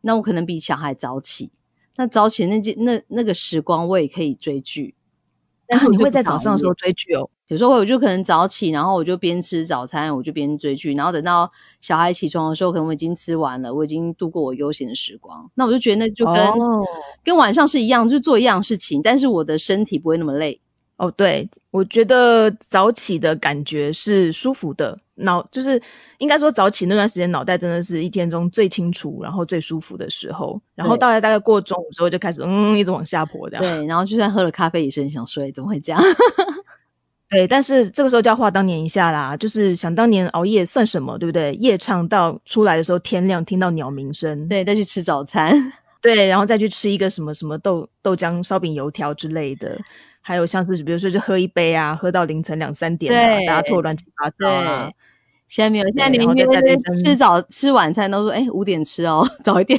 [0.00, 1.52] 那我可能比小孩早起，
[1.96, 4.94] 那早起那件那那个时光我也可以追剧。
[5.66, 7.30] 然后啊你会在早上的时候追剧哦？
[7.48, 15.50] 有时候我就可能早起，然后我就边吃早餐，我就边追剧，然后等到小孩起床的时候，可能我已经吃完了，我已经度过我悠闲的时光。
[15.54, 16.84] 那我就觉得那就跟、哦
[17.22, 20.60] 跟晚上是一样，就做一样事情，但是我的身体不会那么累。
[21.04, 25.80] 哦，对，我觉得早起的感觉是舒服的，脑就是
[26.18, 30.60] 应该说早起那段时间，脑袋真的是一天中最清楚，然后最舒服的时候。
[30.74, 33.62] 然后对到了大概过中午之后，就开始嗯，一直往下坡这样。
[33.62, 36.02] 对，然后就算喝了咖啡也是很想睡，怎么会这样？
[37.28, 41.52] 对，但是这个时候就要话当年一下啦，就是想当年熬夜算什么，对不对？
[41.54, 45.72] 夜唱到出来的时候天亮，听到鸟鸣声，对，再去吃早餐。
[46.00, 49.80] 对，然后再去吃一个什么什么豆豆浆、烧饼、油条之类的，
[50.26, 54.96] 还有像是比如说就喝一杯啊，喝到凌晨两三点啊，大家吐得乱七八糟啊对。
[55.46, 59.78] 现在没有，现在对然后再连约带人生吃早吃晚餐都说，哎，五点吃哦， 早一点。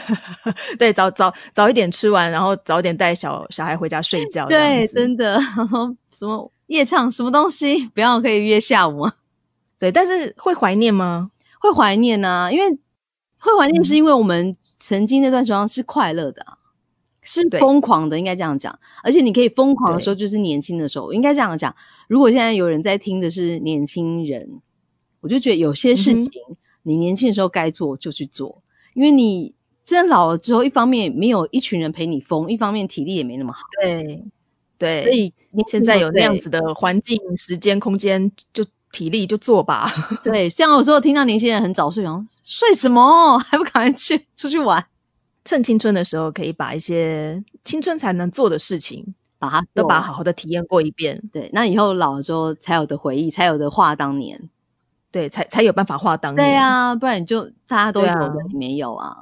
[0.78, 4.46] 对，早早早一点吃完，然后早点带小小孩回家睡觉。
[4.46, 5.40] 对，真的。
[5.56, 9.14] 然后什么夜唱什么东西，不要可以约下午吗？
[9.80, 11.30] 对，但是会怀念吗？
[11.58, 12.78] 会怀念啊、因为
[13.38, 16.58] 会怀念嗯是因为我们曾经那段时光是快乐的、啊，
[17.26, 18.78] 是疯狂的，应该这样讲。
[19.02, 21.74] 而且你可以疯狂的时候，就是年轻的时候，应该这样讲。
[22.08, 24.62] 如果现在有人在听的是年轻人，
[25.20, 26.30] 我就觉得有些事情
[26.84, 28.62] 你年轻的时候该做就去做，
[28.94, 29.52] 因为你
[29.84, 34.22] 真的老了之后，一方面没有一群人陪你疯，一方面体力也没那么好，对
[34.78, 39.90] 对，所以你现在有那样子的环境、时间、空间，就体力就做吧。
[40.22, 44.84] 对，像有时候听到年轻人很早睡，然后睡什么，还不赶快去出去玩，
[45.46, 51.22] 趁青春的时候，可以把一些青春才能做的事情，把它都把它好好的体验过一遍。
[51.32, 54.50] 对，那以后老了之后才有的回忆，才有的话当年。
[55.12, 56.46] 对，才才有办法画当年。
[56.46, 59.16] 对啊，不然你就大家都有的，你没有啊。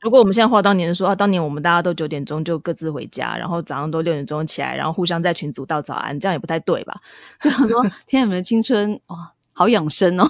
[0.00, 7.00] 如果我们现在画当年说啊，当年我们大家都九点钟就各自回家，然后早上都六点钟起来，然后互相在群组道早安，这样也不太对吧？
[7.40, 10.28] 就想说，天啊，你们的青春哇，好养生哦。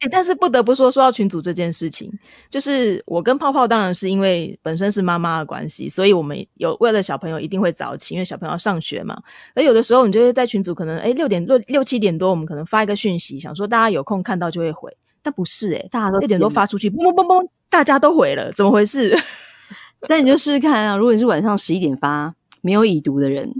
[0.00, 2.08] 欸但是不得不说，说到群组这件事情，
[2.48, 9.20] 就是我跟泡泡当然是因为本身是妈妈的关系，所以我们有为了小朋友一定会早起，因为小朋友要上学嘛。
[9.56, 19.12] 而有的时候你就会在群组可能哎六点六六七点多，我们可能发一个讯息，想说大家有空看到就会回，但不是哎、大家都六点多发出去，嘣嘣嘣嘣，大家都回了，怎么回事？
[20.06, 22.32] 但你就试试看啊，如果你是晚上十一点发，
[22.62, 23.52] 没有已读的人，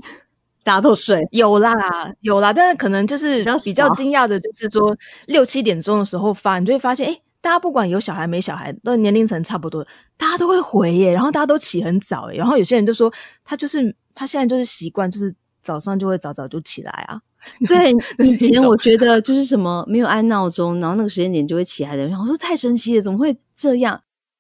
[0.69, 1.73] 大家都睡，有啦，
[2.21, 9.83] 有啦，但是可能就是比较惊讶的，就是说六七点钟的时候发，你就会发现，哎，大家不管有小孩没小孩，都年龄层差不多，
[10.19, 13.11] 大家都会回耶，然后大家都起很早耶，然后有些人就说
[13.43, 17.19] 他就是他现在就是习惯，就是早上就会早早就起来啊。
[17.67, 17.91] 对，
[18.27, 23.99] 以前我觉得就是什么没有按闹钟，然后那个时间点就会起来的人，我说太神奇了，怎么会这样？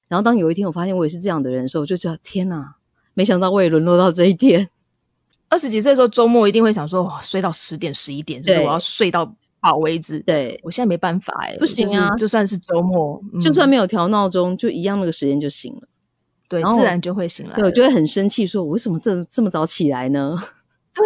[0.08, 2.74] 然后当有一天我发现我也是这样的人的时候，我就觉得天哪，
[3.14, 4.68] 没想到我也沦落到这一天。
[5.48, 10.20] 二十几岁的时候，周末一定会想说，哇，睡到十点十一点，就是我要睡到饱为止。
[10.20, 15.88] 对，我现在没办法哎，不行啊就是就算是周末，就算嗯没有调闹钟，就一样那个时间就醒了。
[16.48, 17.58] 对，自然就会醒来了。
[17.58, 20.38] 对，我就会很生气，说我为什么这这么早起来呢？
[20.94, 21.04] 对，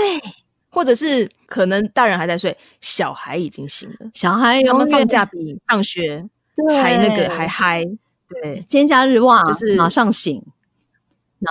[0.68, 4.11] 或者是可能大人还在睡，小孩已经醒了。
[4.14, 6.24] 小孩他们放假比上学
[6.55, 7.85] 对还那个还嗨，
[8.28, 10.42] 对今天假日哇，就是马上醒，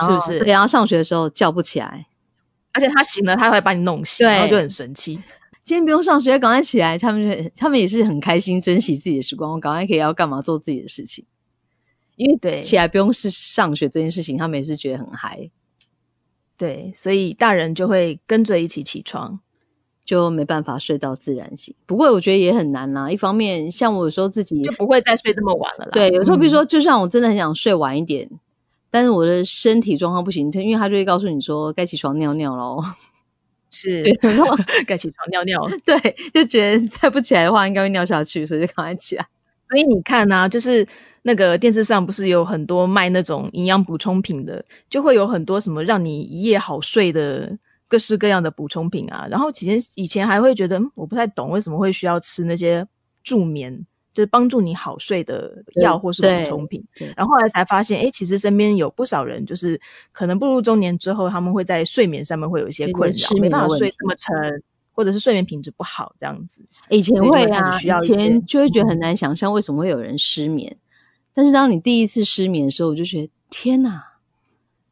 [0.00, 2.06] 是不是对，然后上学的时候叫不起来，
[2.72, 5.14] 而且他醒了，他会把你弄醒，然后就很神奇。
[5.64, 6.98] 今天不用上学，赶快起来。
[6.98, 11.24] 他们就他们也是很开心，珍惜自己的时光，我赶快可以要干嘛做自己的事情。
[12.16, 15.50] 因为对起来不用是上学这件事情，他们也是觉得很嗨。
[16.56, 19.40] 对，所以大人就会跟着一起起床，
[20.04, 21.74] 就没办法睡到自然醒。
[21.86, 23.10] 不过我觉得也很难啦。
[23.10, 25.90] 一方面，像我有时候自己就不会再睡这么晚了啦。
[25.92, 28.28] 对，有时候比如嗯说，就算我真的很想睡晚一点，
[28.92, 32.80] 但是我的身体状况不行，因为他就会告诉你说该起床尿尿喽。
[33.74, 34.04] 是
[34.86, 35.66] 该起床尿尿。
[35.82, 35.96] 对，
[36.34, 39.26] 就觉得再不起来的话，应该会尿下去，所以就赶快起来。
[39.62, 40.86] 所以你看啊，就是
[41.22, 47.56] 那个电视上不是有很多卖那种营养补充品的，就会有很多什么让你一夜好睡的
[47.88, 49.26] 各式各样的补充品啊。
[49.30, 52.86] 然后以前以前还会觉得，嗯我不太懂为什么会需要吃那些
[53.24, 56.84] 助眠，就是帮助你好睡的药或是对补充品。
[57.16, 59.80] 然后后来才发现，哎，其实身边有不少人，就是
[60.12, 66.62] 可能步入中年之后，他们会在睡眠上面会有一些困扰，没办法睡这么沉，或者是睡眠品质不好这样子。
[66.90, 70.76] 以前会啊，需要以前就会觉得很嗯难想象为什么会有人失眠。
[71.34, 74.04] 但是当你第一次失眠的时候，我就觉得天哪，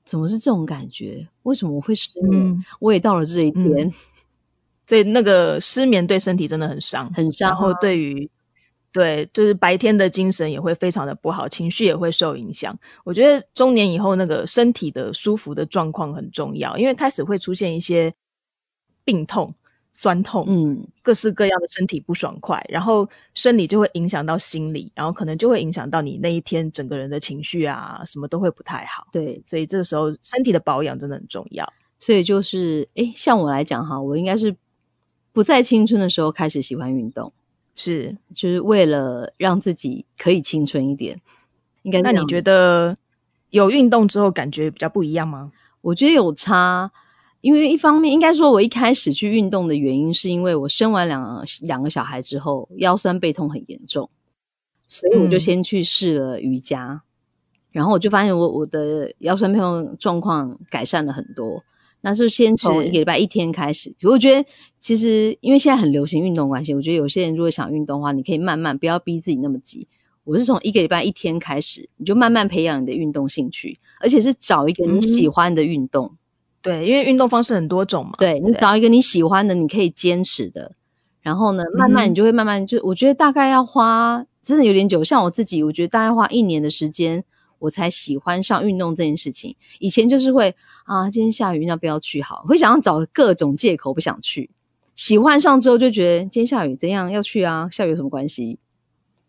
[0.07, 1.29] 怎么是这种感觉？
[1.43, 2.31] 为什么我会失眠？
[2.33, 3.93] 嗯我也到了这一天，嗯
[4.87, 7.53] 所以那个失眠对身体真的很伤，很伤啊。
[7.53, 8.29] 然后对于
[8.93, 12.77] 对，就是白天的精神也会非常的不好，情绪也会受影响。
[13.05, 18.13] 我觉得中年以后那个身体的舒服的状况很重要，因为开始会出现一些
[19.05, 19.55] 病痛、
[19.93, 29.07] 酸痛，嗯，各式各样的身体不爽快，然后生理就会影响到心理，然后可能就会影响到你那一天整个人的情绪啊，什么都会不太好。
[29.13, 31.73] 对，所以这个时候身体的保养真的很重要。
[32.01, 34.57] 所以就是，诶，像我来讲哈，我应该是
[35.33, 37.33] 不在青春的时候开始喜欢运动，
[37.83, 41.19] 是，就是为了让自己可以青春一点。
[41.81, 42.99] 应该那你觉得
[43.49, 45.51] 有运动之后感觉比较不一样吗？
[45.81, 46.93] 我觉得有差，
[47.41, 54.11] 因为一方面应该说，我一开始去运动的原因，是因为我生完两两个小孩之后，腰酸背痛很严重，
[54.87, 57.01] 所以我就嗯先去试了瑜伽，
[57.73, 61.65] 然后我就发现我我的腰酸背痛状况改善了很多。
[62.03, 64.49] 那就先从一个礼拜一天开始，我觉得
[64.81, 69.87] 其实因为现在很流行运动关系，我觉得有些人如果想运动的话，你可以慢慢不要逼自己那么急。
[70.25, 76.15] 我是从一个礼拜一天开始，你就慢慢培养你的运动兴趣，而且是找一个你喜欢的运动。
[76.63, 78.13] 对，因为运动方式很多种嘛。
[78.19, 80.73] 对你找一个你喜欢的，你可以坚持的，
[81.23, 85.03] 然后呢，慢慢你就会慢慢就，我觉得大概要花真的有点久。
[85.03, 87.25] 像我自己，我觉得大概花一年的时间，
[87.61, 89.55] 我才喜欢上运动这件事情。
[89.79, 92.43] 以前就是会啊，今天下雨，要不要去好？
[92.49, 94.51] 会想要找各种借口不想去。
[94.97, 97.69] 喜欢上之后就觉得今天下雨怎样要去啊？
[97.71, 98.59] 下雨有什么关系？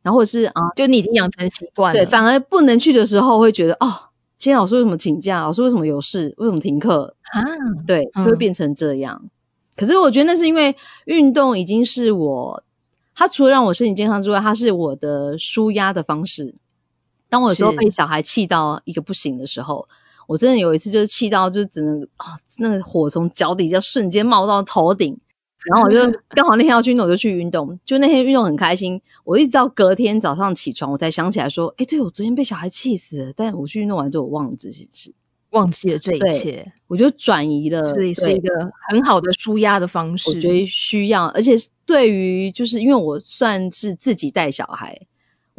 [0.02, 2.00] 然后或者是啊，就你已经养成习惯了。
[2.00, 5.42] 对，反而不能去的时候会觉得哦，今天老师为什么请假？
[5.42, 6.34] 老师为什么有事？
[6.38, 7.16] 为什么停课？
[7.32, 7.44] 啊，
[7.86, 9.30] 对，就会嗯变成这样。
[9.78, 12.64] 可是我觉得那是因为运动已经是我，
[13.16, 16.56] 它除了让我身体健康之外，它是我的舒压的方式。
[17.32, 19.88] 当我有时候被小孩气到一个不行的时候，
[20.28, 25.18] 我真的有一次就是气到，就只能啊、那个火从脚底下瞬间冒到头顶，
[25.66, 26.00] 然后我就
[26.36, 27.80] 刚好那天要去运动，我就去运动。
[27.86, 35.14] 就那天运动很开心，我一直到隔天早上起床，我才想起来说，哎，对我昨天被小孩气死了，但我去运动完之后，我忘了这件事，
[35.52, 38.50] 忘记了这一切，我就转移了，是是一个
[38.90, 40.30] 很好的舒压的方式。
[40.30, 45.00] 我觉得需要，而且对于就是因为我算是自己带小孩，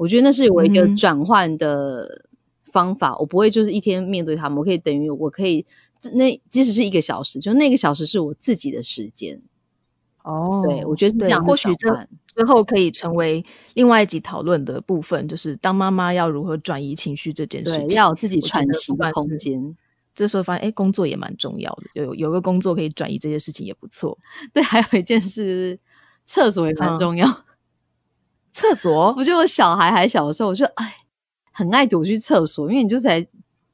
[0.02, 2.26] 我觉得那是我一个转换的
[2.64, 3.16] 方法。
[3.18, 5.64] 我不会就是一天面对他们，我可以等于我可以
[6.14, 9.40] 那即使是一个小时，就那个小时是我自己的时间。
[10.24, 11.88] 哦，对我觉得是这对样或许这
[12.28, 17.96] 之后可以成为另外一集讨论的部分，就是当妈妈要如何转移情绪这件事对，情。
[17.96, 19.76] 要有自己喘息的空间。
[20.14, 24.18] 这时候发现，哎，工作也蛮重要的，有有个工作可以转移这些事情也不错。
[24.52, 25.78] 对，还有一件事，
[26.24, 27.26] 厕所也蛮嗯重要。
[28.52, 29.14] 厕所？
[29.16, 30.94] 我觉得我小孩还小的时候，我就哎
[31.50, 33.26] 很爱躲去厕所，因为你就才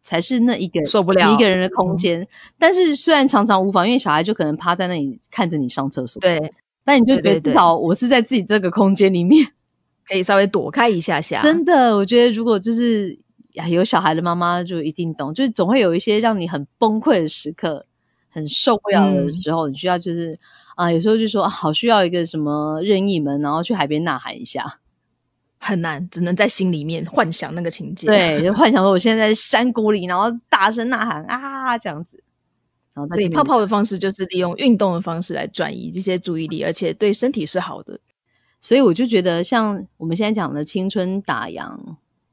[0.03, 1.27] 才是那一个受不了。
[1.27, 1.97] 你一个人的空嗯。
[1.97, 2.27] 间。
[2.59, 6.51] 但是虽然常常无法，因为小孩就可能趴在那里看着你上厕所，对，
[6.85, 9.47] 但你就觉得至少我是在自己这个空间里面。
[10.07, 11.43] 可以稍微躲开一下下。
[11.43, 13.19] 真的，我觉得如果就是
[13.53, 17.85] 呀有小孩的妈妈就一定懂，就是总会有一些让你很崩溃的时刻，
[18.31, 19.35] 很受不了的嗯。
[19.35, 20.38] 时候，你需要就是
[20.79, 24.79] 啊、有时候就说、啊好需要一个什么任意门，然后去海边呐喊一下。
[25.59, 28.07] 很难，只能在心里面幻想那个情节。
[28.07, 32.22] 对，就 幻想说我现在在山谷里，然后大声呐喊啊，这样子。
[33.11, 37.99] 所以泡泡的方式就是利用运动的方式来转移这些注意力，而且对身体是好的。
[38.61, 41.76] 所以我就觉得，像我们现在讲的青春打烊，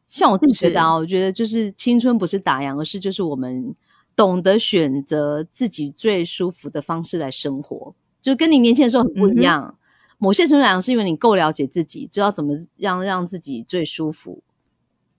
[0.08, 3.76] 像我自己觉得啊，我觉得就是青春不是打烊，而是就是我们
[4.16, 7.94] 懂得选择自己最舒服的方式来生活，
[8.26, 9.78] 就跟你年轻的时候很不一样。
[10.18, 14.42] 某些程度来讲，是因为你够了解自己，知道怎么让让自己最舒服。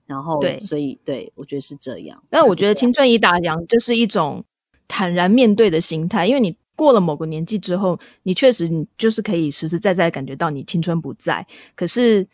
[0.06, 2.20] 然后，对所以对我觉得是这样。
[2.28, 4.44] 但我觉得青春已打烊就是一种
[4.88, 12.26] 坦然面对的心态，因为你过了某个年纪之后，你确实你就是可以实实在在感觉到你青春不在，可是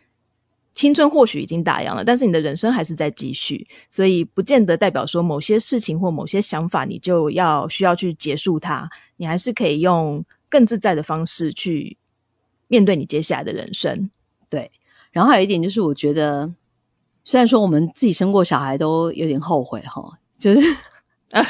[0.73, 11.97] 青春或许已经打烊了，但是你的人生还是在继续，所以不见得代表说某些事情或某些想法你就要需要去结束它，你还是可以用更自在的方式去
[12.69, 14.11] 面对你接下来的人生。
[14.51, 14.71] 对，
[15.11, 16.53] 然后还有一点就是，我觉得
[17.25, 20.61] 虽然说我们自己生过小孩都有点后悔哈，就是。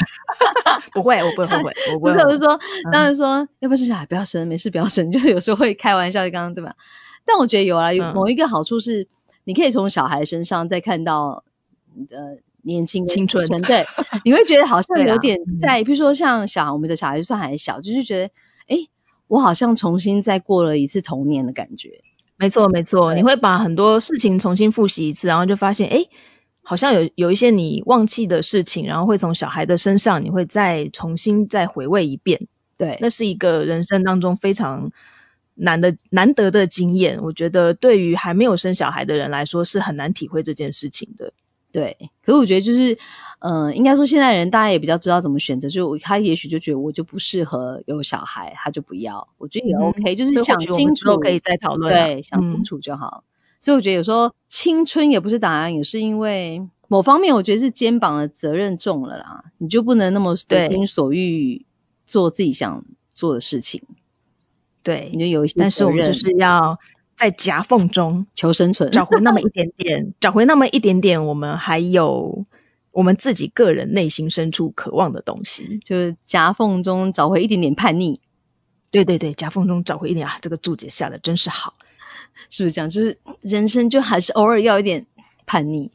[0.94, 1.72] 不会，我不会后悔。
[1.92, 2.56] 我不是，我是说，
[2.92, 4.06] 当然说，要不要生小孩？
[4.06, 5.10] 不要生，没事，不要生。
[5.10, 6.72] 就有时候会开玩笑，刚刚对吧？
[7.24, 9.08] 但我觉得有啊，有某一个好处是，
[9.42, 11.42] 你可以从小孩身上再看到
[11.94, 13.44] 你的年轻青春。
[13.62, 13.84] 对，
[14.24, 18.30] 你会觉得好像有点在，比如说像小我们的小孩算还小，就是觉得，
[18.68, 18.76] 哎，
[19.28, 22.02] 我好像重新再过了一次童年的感觉。
[22.36, 26.04] 没错，没错，你会把很多事情重新复习一次，然后就发现，哎。
[26.64, 32.40] 好像有有一些你忘记的事情，然后会从小孩的身上，你会再重新再回味一遍。
[32.78, 34.88] 对，那是一个人生当中非常
[35.54, 37.20] 难的难得的经验。
[37.20, 41.32] 我觉得对于还没有生小孩的人来说，是很难体会这件事情的。
[41.72, 42.96] 对，可是我觉得就是，
[43.38, 49.26] 呃，应该说现在人大家也比较知道怎么选择，就他也许就觉得我就不适合有小孩，他就不要。
[49.38, 51.90] 我觉得也 OK，就是想清楚可以再讨论。
[51.90, 53.24] 对，想清楚就好。
[53.58, 61.64] 所以我觉得有时候青春也不是答案，也是因为某方面，我觉得是肩膀的责任重了啦，你就不能那么随心所欲
[62.06, 63.82] 做自己想做的事情。
[64.82, 66.78] 对，你就有一些，但是我们就是要
[67.22, 72.44] 在夹缝中求生存，找回那么一点点， 找回那么一点点，我们还有
[72.90, 78.20] 我们自己个人内心深处渴望的东西，就是夹缝中找回一点点叛逆。
[78.90, 81.74] 对对对，夹缝中找回一点啊，这个注解下的真是好。
[82.50, 82.90] 是不是这样？
[82.90, 85.06] 就是人生就还是偶尔要一点
[85.46, 85.92] 叛逆，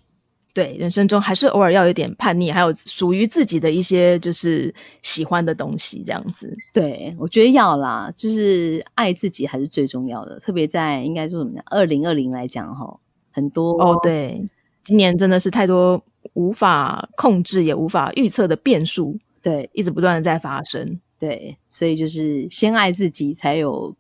[0.58, 6.52] 对，人生中还是偶尔要有点叛逆，还有属于自己的一些就是喜欢的东西，这样子。
[6.74, 11.62] 对，我觉得要啦，就是爱自己还是最重要的，特别在应该说什么呢？
[11.68, 13.00] 二零二零来讲，哈，
[13.30, 14.44] 很多哦，对，
[14.84, 16.04] 今年真的是太多
[16.34, 23.96] 无法控制也无法预测的变数，对，一直不断的在发生，对，所以就是先爱自己，才有。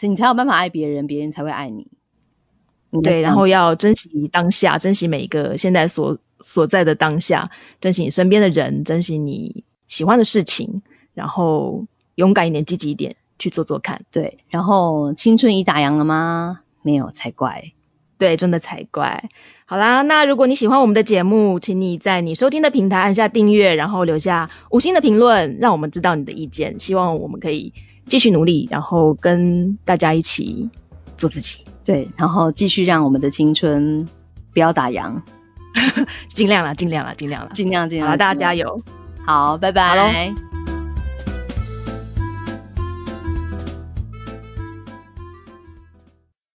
[0.00, 1.84] 你才有办法爱别人，别人才会爱你。
[3.02, 10.82] 对，然后要珍惜当下，珍惜每一个现在所所在的当下，珍惜你身边的人，珍惜你喜欢的事情，
[11.14, 11.84] 然后
[12.14, 14.00] 勇敢一点，积极一点，去做做看。
[14.10, 16.60] 对，然后青春已打烊了吗？
[16.82, 17.72] 没有才怪。
[18.16, 19.22] 对，真的才怪。
[19.66, 26.78] 好啦，那如果你喜欢我们的节目，请你在你收听的平台按下订阅，然后留下五星的评论，让我们知道你的意见。
[26.78, 27.72] 希望我们可以。
[28.08, 30.66] 继续努力，然后跟大家一起
[31.18, 31.67] 做自己。
[31.88, 34.06] 对，然后继续让我们的青春
[34.52, 35.16] 不要打烊，
[36.28, 38.10] 尽量了，尽量了，尽量了，尽量尽量。
[38.10, 38.78] 好，大家加油！
[39.24, 40.34] 好，拜拜。